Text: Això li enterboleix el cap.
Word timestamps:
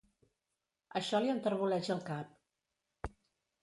Això 1.01 1.21
li 1.25 1.31
enterboleix 1.35 1.93
el 1.99 2.05
cap. 2.11 3.15